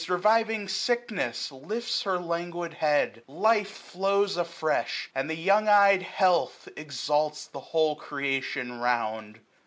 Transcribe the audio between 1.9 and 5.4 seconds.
her languid head; Life flows afresh j and